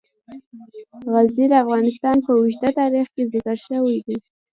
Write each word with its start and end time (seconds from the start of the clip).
غزني 1.11 1.45
د 1.49 1.53
افغانستان 1.63 2.17
په 2.25 2.31
اوږده 2.39 2.69
تاریخ 2.79 3.07
کې 3.15 3.23
ذکر 3.33 3.57
شوی 3.65 3.97
دی. 4.07 4.17